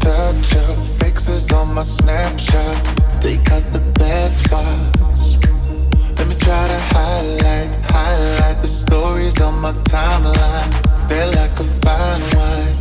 Touch 0.00 0.50
cha. 0.50 0.64
Fixes 0.98 1.52
on 1.52 1.74
my 1.74 1.82
Snapchat. 1.82 3.20
Take 3.20 3.50
out 3.52 3.64
the 3.72 3.80
bad 3.98 4.34
spots. 4.34 5.36
Let 6.16 6.26
me 6.28 6.34
try 6.34 6.64
to 6.68 6.80
highlight, 6.96 7.70
highlight 7.90 8.62
the 8.62 8.68
stories 8.68 9.40
on 9.42 9.60
my 9.60 9.72
timeline. 9.94 10.70
They're 11.08 11.30
like 11.40 11.54
a 11.60 11.64
fine 11.82 12.22
wine. 12.36 12.76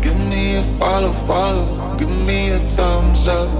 Give 0.00 0.18
me 0.32 0.56
a 0.56 0.62
follow, 0.78 1.12
follow. 1.12 1.96
Give 1.98 2.14
me 2.26 2.50
a 2.50 2.58
thumbs 2.76 3.28
up. 3.28 3.50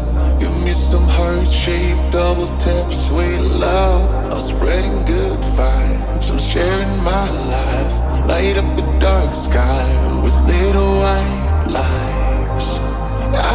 Give 0.41 0.57
me 0.65 0.71
some 0.71 1.05
heart 1.05 1.47
shape 1.49 1.99
double 2.11 2.47
tap, 2.59 2.91
sweet 2.91 3.41
love. 3.61 4.33
I'm 4.33 4.41
spreading 4.41 5.05
good 5.05 5.39
vibes. 5.57 6.31
I'm 6.31 6.39
sharing 6.39 7.05
my 7.05 7.29
life 7.51 8.04
light 8.27 8.57
up 8.57 8.69
the 8.77 8.87
dark 8.99 9.35
sky 9.35 9.87
with 10.23 10.37
little 10.47 10.93
white 11.03 11.65
lies. 11.77 12.67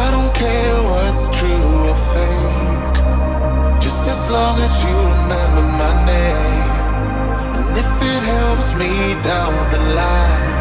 I 0.02 0.06
don't 0.14 0.32
care 0.34 0.76
what's 0.90 1.24
true 1.38 1.72
or 1.90 1.98
fake, 2.12 2.98
just 3.84 4.02
as 4.06 4.20
long 4.30 4.56
as 4.66 4.74
you 4.84 4.96
remember 5.18 5.64
my 5.82 5.92
name. 6.12 6.70
And 7.58 7.78
if 7.82 7.92
it 8.14 8.22
helps 8.36 8.68
me 8.80 8.92
down 9.22 9.54
the 9.74 9.82
line, 10.00 10.52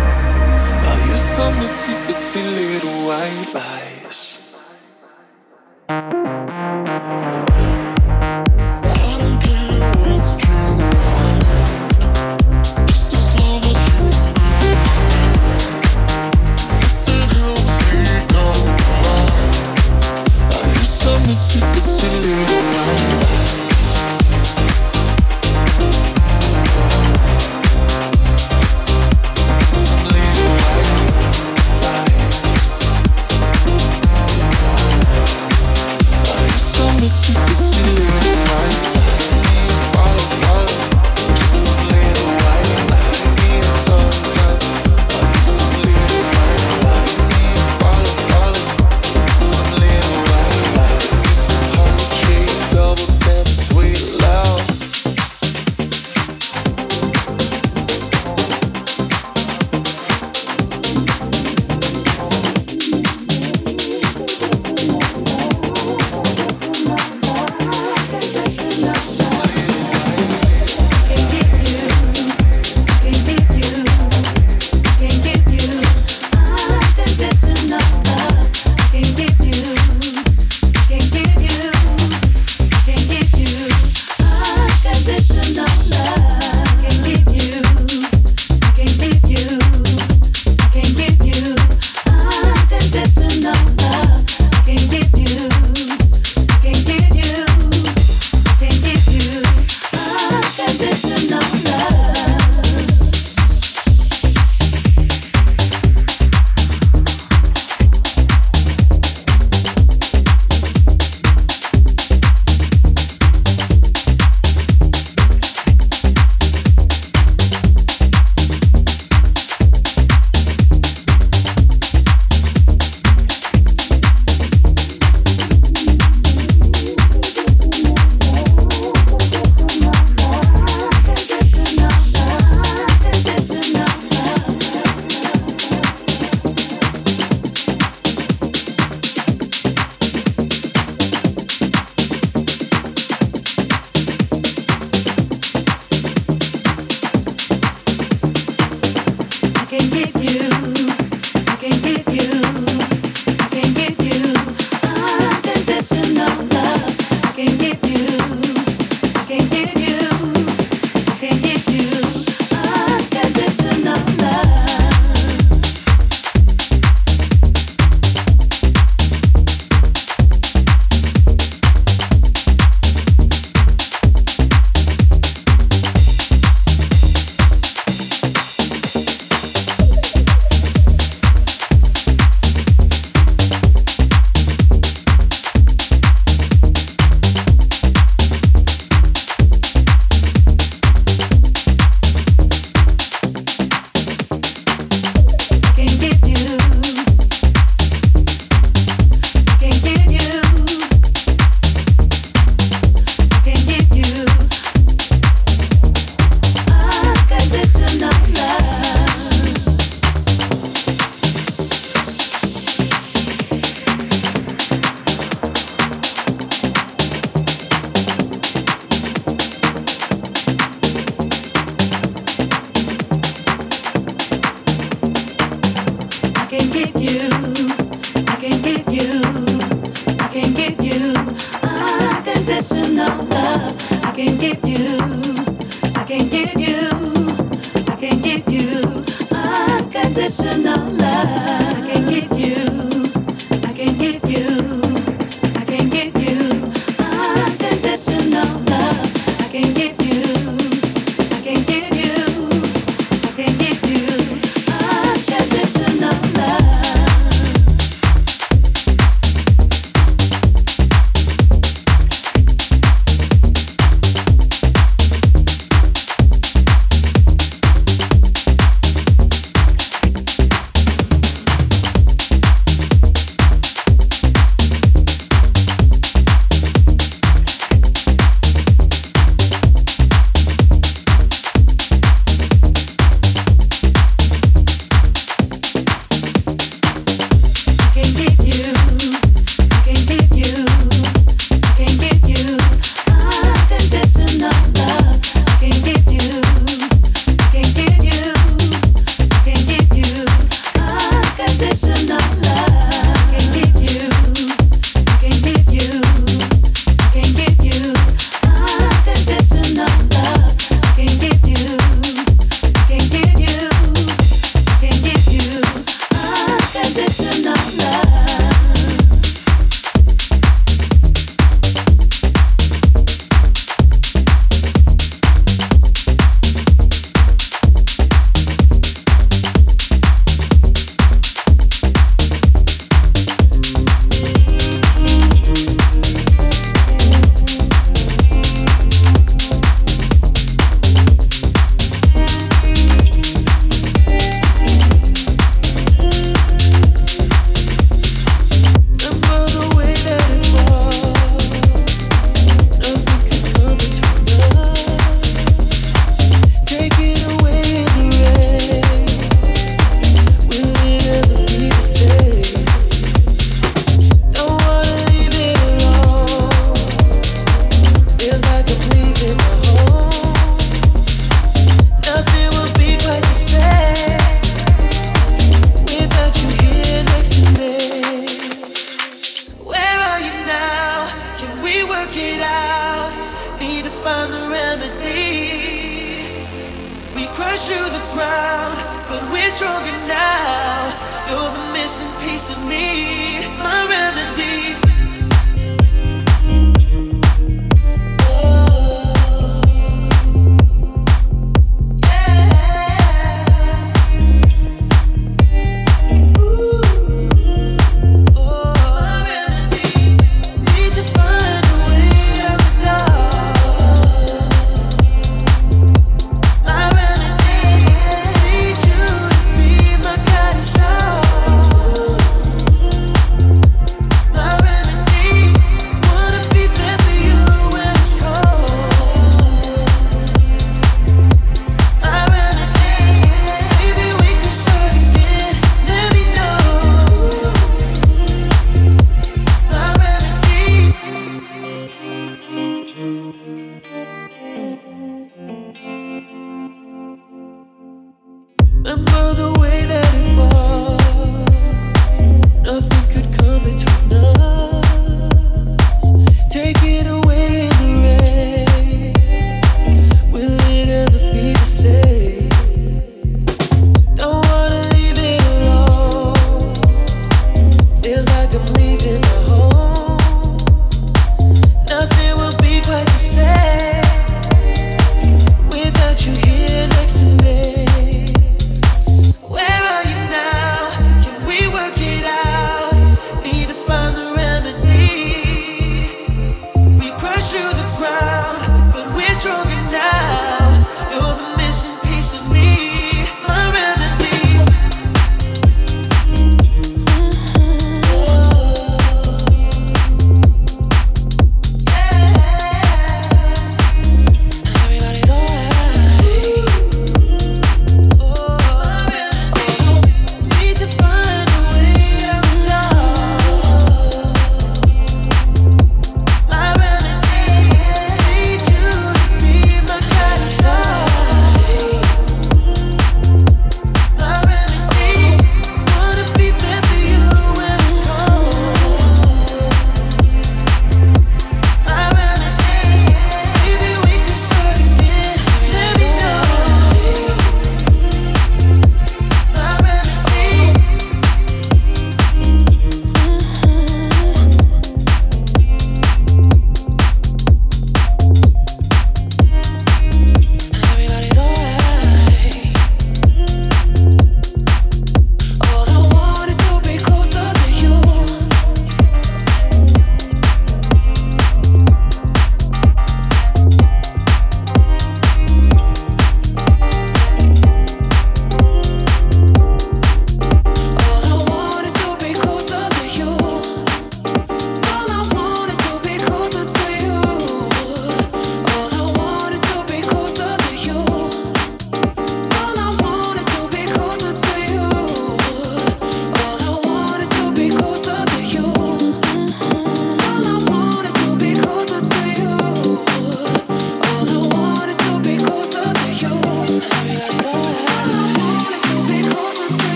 I'll 0.87 1.01
use 1.13 1.25
some 1.37 1.55
itsy 1.67 1.93
bitsy 2.07 2.43
little 2.59 2.97
white 3.07 3.53
lies. 3.53 3.78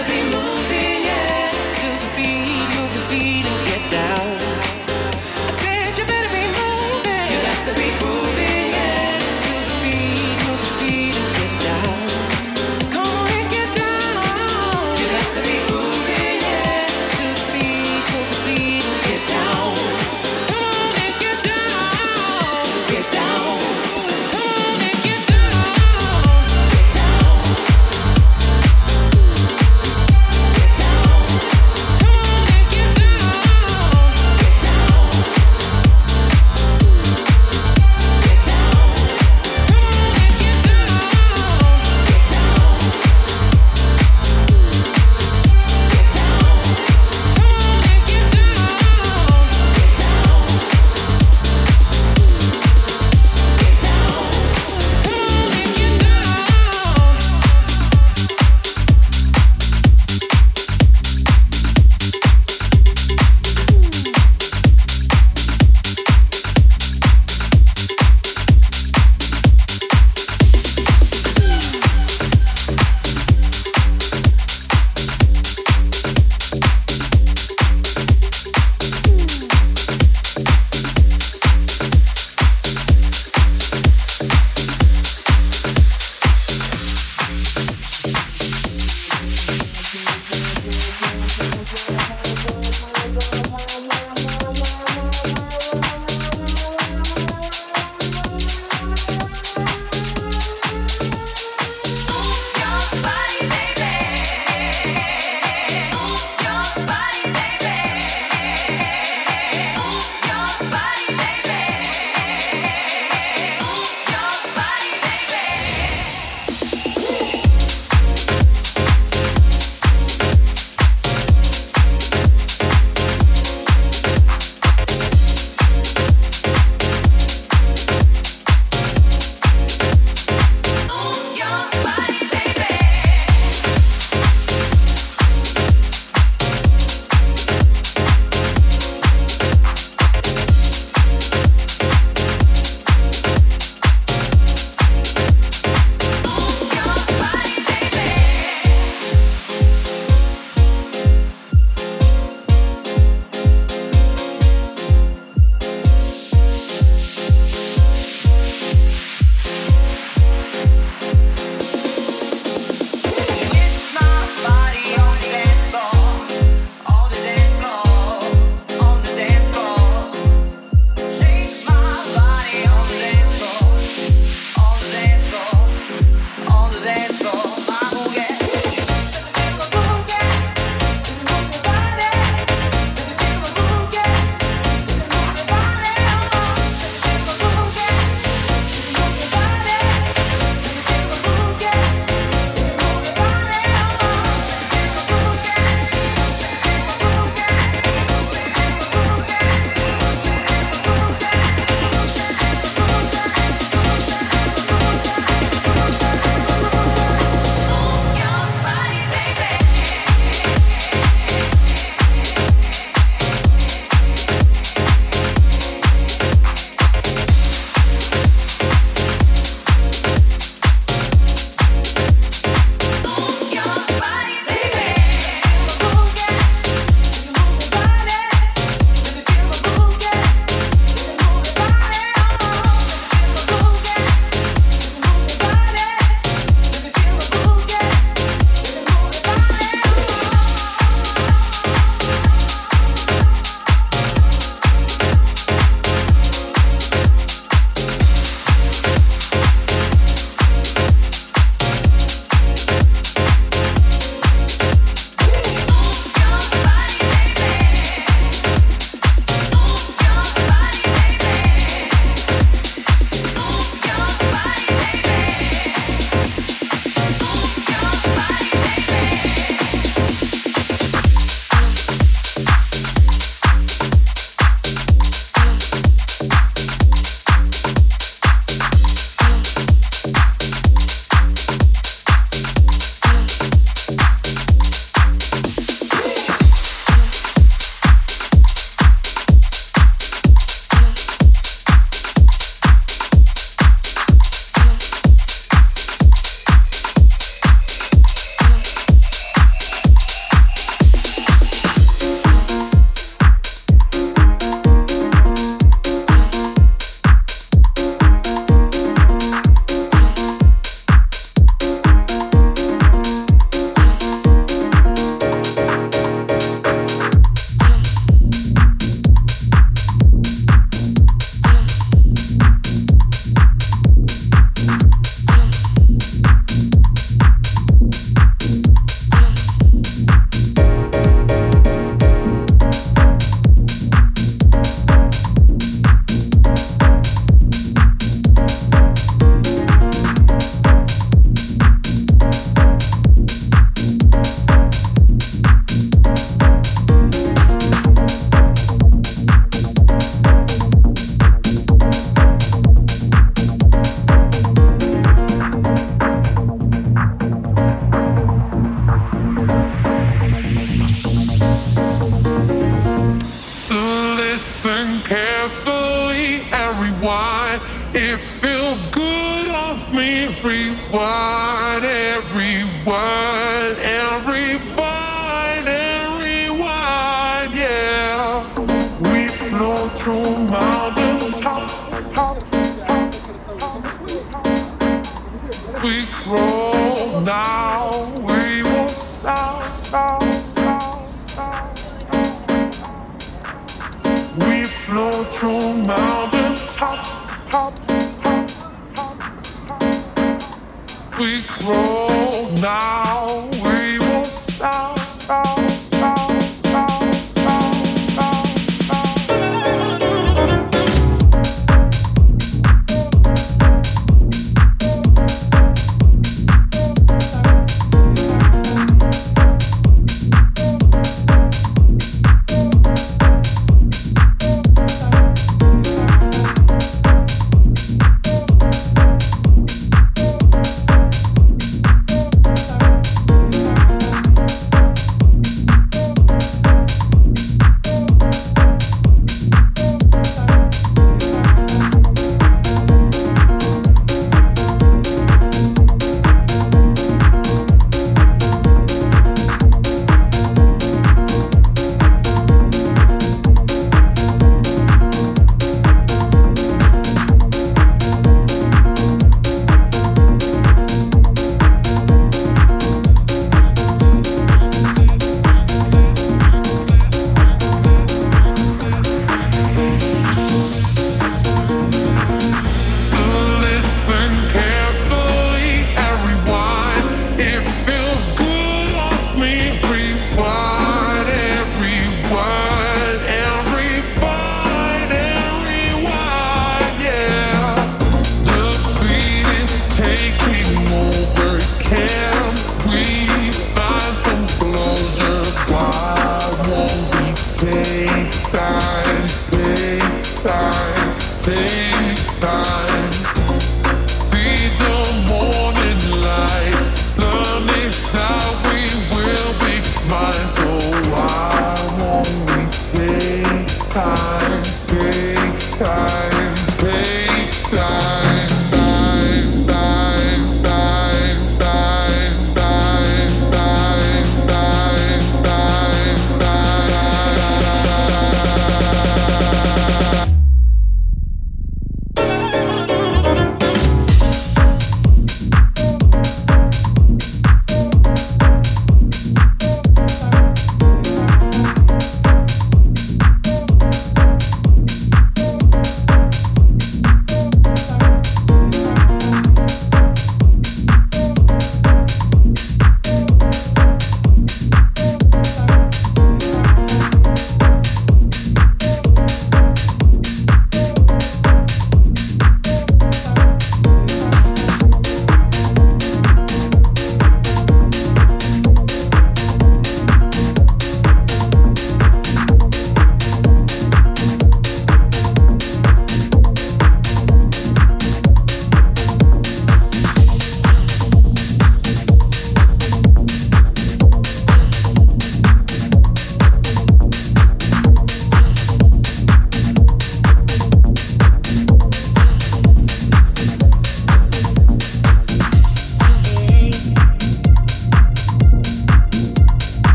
to 0.00 0.06
be 0.06 0.22
moving. 0.30 0.59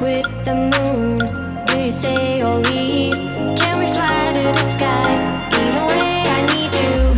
With 0.00 0.26
the 0.44 0.54
moon. 0.54 1.18
Do 1.66 1.78
you 1.78 1.92
stay 1.92 2.42
or 2.42 2.58
leave? 2.58 3.14
Can 3.56 3.78
we 3.78 3.86
fly 3.86 4.32
to 4.32 4.58
the 4.58 4.64
sky? 4.76 5.10
Either 5.52 5.86
way, 5.86 6.22
I 6.36 6.40
need 6.52 6.72
you. 6.72 7.14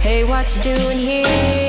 Hey, 0.00 0.24
what 0.24 0.54
you 0.56 0.62
doing 0.62 0.98
here? 0.98 1.63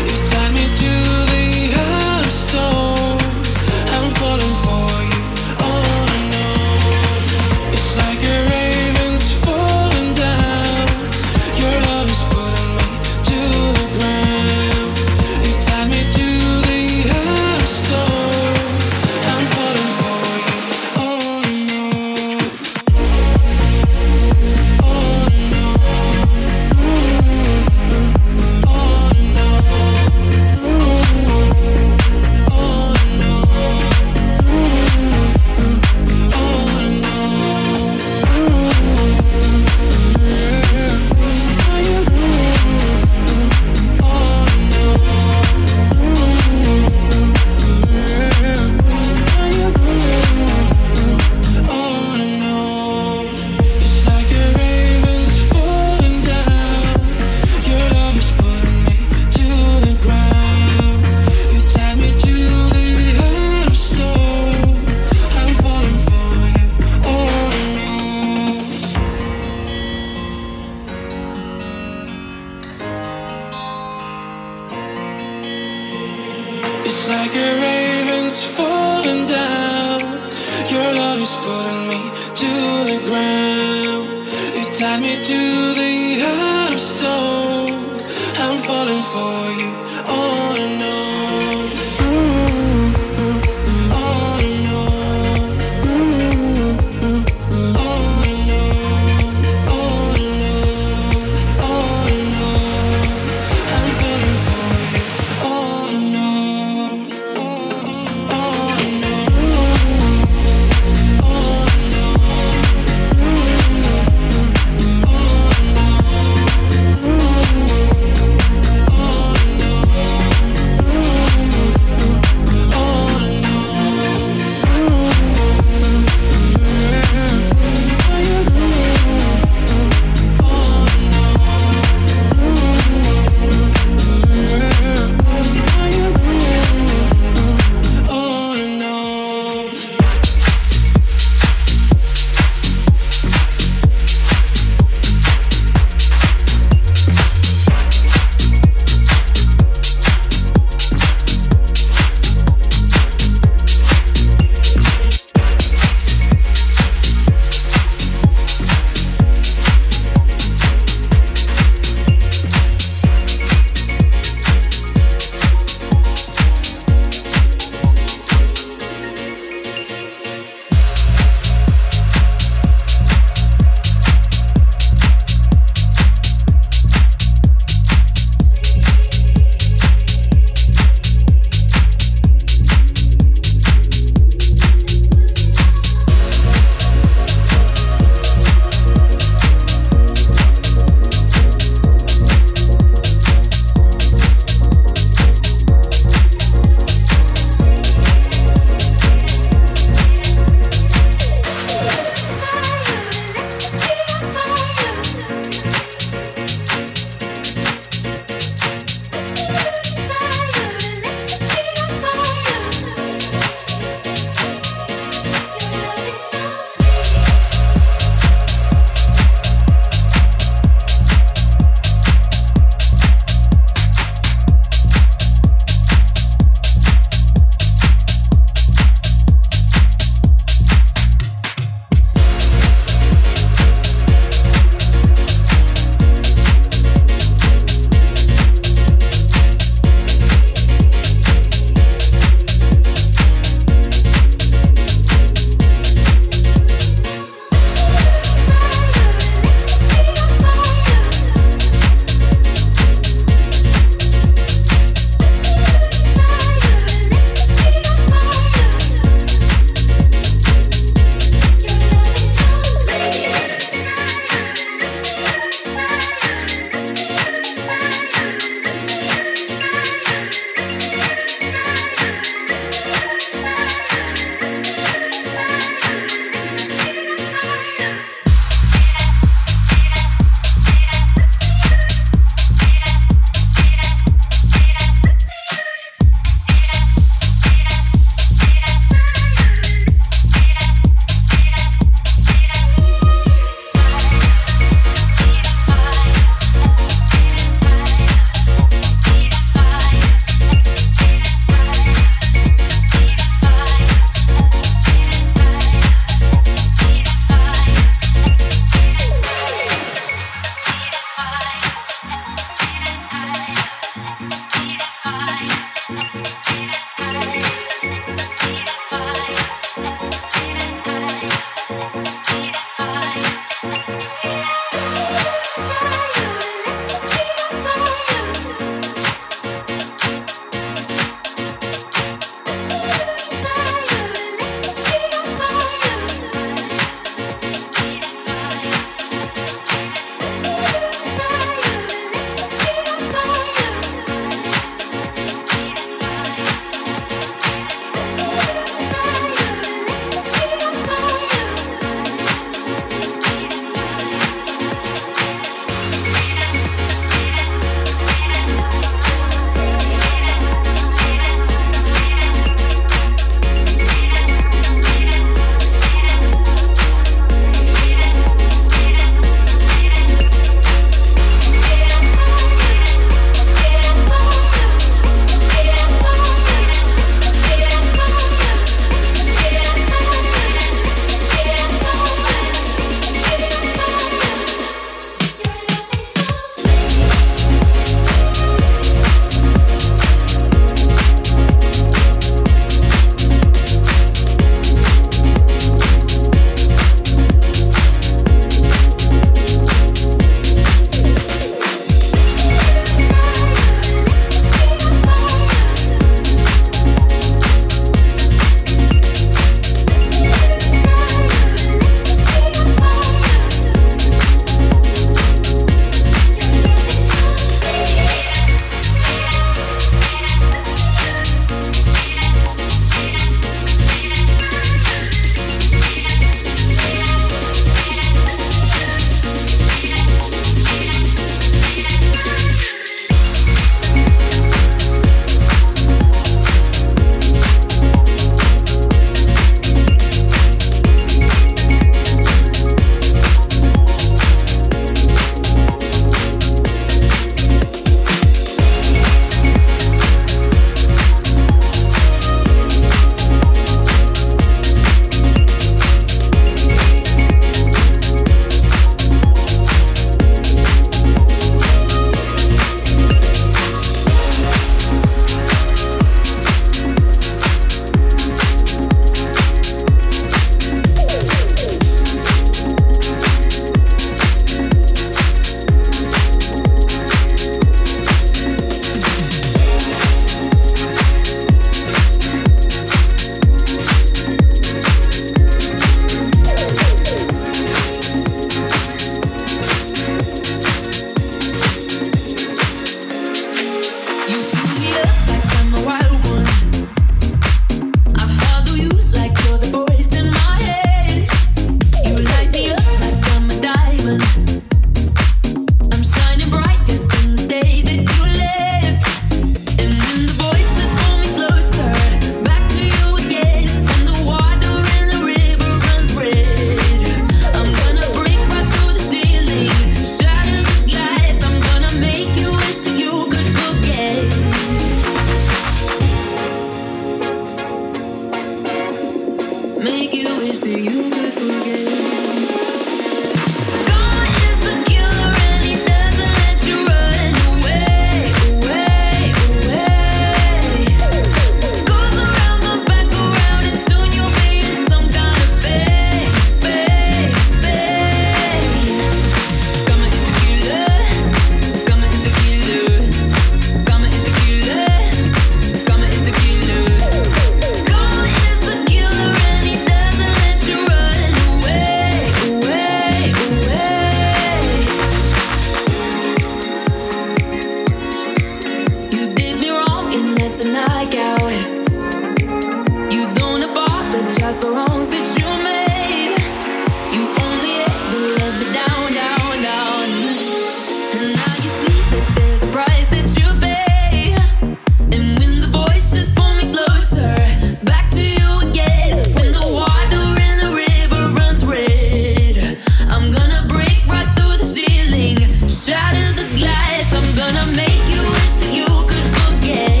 gonna 597.53 597.75
make 597.75 598.01
you 598.07 598.21
wish 598.31 598.53
that 598.59 598.71
you 598.73 598.85
could 599.07 599.27
forget. 599.43 600.00